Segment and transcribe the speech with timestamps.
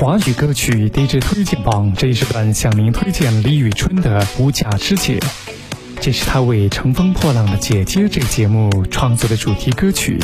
[0.00, 5.18] 华语歌曲 DJ 推荐榜这一时段向您推荐李宇春的《无价之姐》，
[6.00, 10.20] 这是她为《乘风破浪的姐姐》这个节目创作的主题歌曲。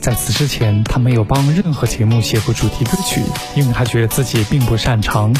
[0.00, 3.20] 在此之前，她没有帮任何节目写过主题歌曲，
[3.54, 5.34] 因为她觉得自己并不擅长。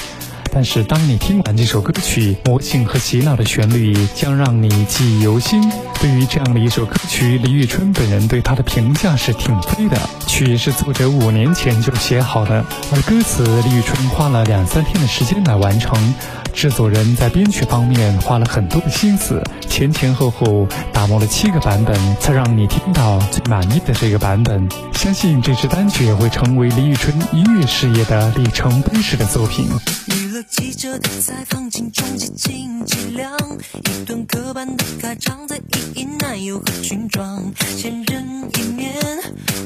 [0.55, 5.62] 但是，当你听完这首歌曲，魔性和洗脑的旋律将让你记忆犹新。
[5.98, 9.98] 对于这样的一首歌曲，李宇春本人对它的评价是挺飞的。
[10.27, 16.15] 曲是作者五年前就写好的，而歌词李宇春花了两三天的时间来完成。
[16.52, 24.69] 制作人在编曲方面花了很多的心思，前前后后打磨了七个版本，才让你听到最满意的这个版本。
[24.93, 29.66] 相信这支单曲会成为李宇春音乐事业的里程碑式的作品。
[30.51, 33.37] 记者的采访，镜中几斤几两，
[33.85, 38.95] 一段刻板的开场，在意淫男友和裙装，千人一面，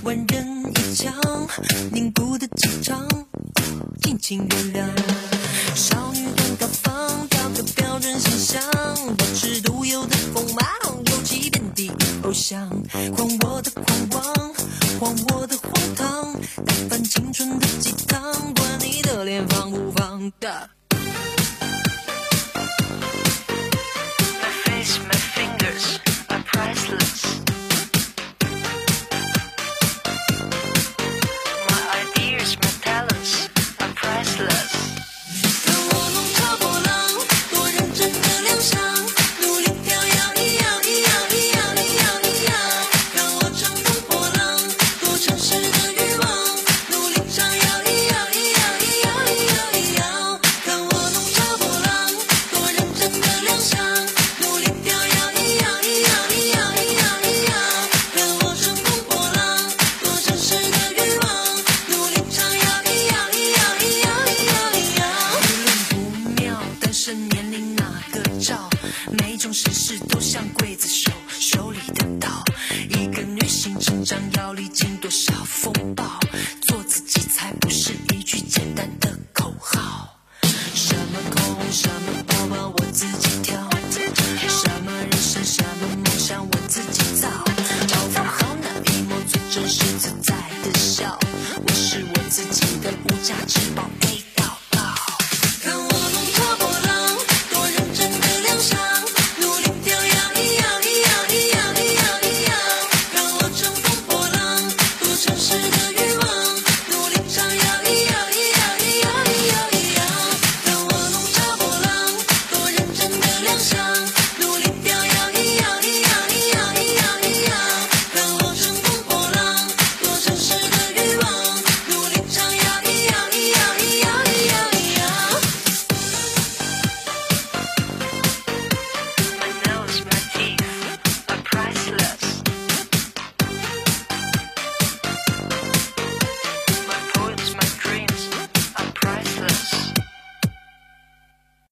[0.03, 1.15] 万人一腔，
[1.93, 3.07] 凝固的气场，
[4.03, 4.87] 尽情原谅。
[5.75, 8.63] 少女很高仿，雕刻标准形象，
[9.17, 10.67] 保持独有的锋芒，
[11.07, 11.91] 尤其遍地
[12.23, 12.69] 偶像，
[13.15, 14.55] 狂我的狂妄，
[15.01, 18.36] 荒我的荒唐，打翻青春的鸡汤，
[20.39, 20.71] 的。
[69.53, 72.45] 什么事都像刽子手手里的刀，
[72.91, 74.19] 一个女性成长。
[74.37, 76.21] 要历经多少风暴，
[76.63, 80.19] 做自己才不是一句简单的口号。
[80.75, 83.57] 什么空，什么包包我自己挑，
[84.49, 87.29] 什么人生，什么梦想我自己造。
[87.89, 90.26] 包袱好那一抹最真实自在的笑，我是我自己